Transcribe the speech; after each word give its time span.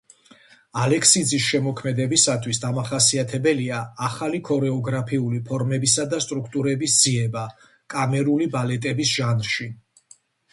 ალექსიძის 0.83 1.43
შემოქმედებისათვის 1.49 2.59
დამახასიათებელია 2.63 3.81
ახალი 4.07 4.39
ქორეოგრაფიული 4.47 5.43
ფორმებისა 5.51 6.07
და 6.15 6.23
სტრუქტურების 6.27 6.97
ძიება 7.03 7.45
კამერული 7.97 8.49
ბალეტების 8.59 9.13
ჟანრში. 9.21 9.69